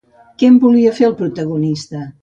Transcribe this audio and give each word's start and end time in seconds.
Què 0.43 0.49
en 0.53 0.57
volia 0.63 0.95
fer 1.01 1.07
el 1.11 1.15
protagonista? 1.23 2.07